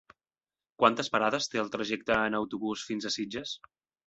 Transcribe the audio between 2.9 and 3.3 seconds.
a